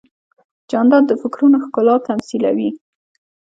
[0.71, 2.69] جانداد د فکرونو ښکلا تمثیلوي.